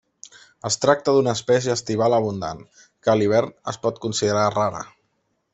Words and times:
Es 0.69 0.77
tracta 0.85 1.13
d'una 1.17 1.35
espècie 1.39 1.75
estival 1.79 2.17
abundant, 2.19 2.65
que 3.05 3.15
a 3.15 3.17
l'hivern 3.21 3.55
es 3.73 3.81
pot 3.87 4.03
considerar 4.07 4.51
rara. 4.59 4.87